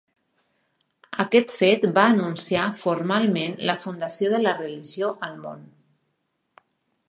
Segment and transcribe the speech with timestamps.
[1.23, 5.65] Aquest fet va anunciar formalment la fundació de la religió al món.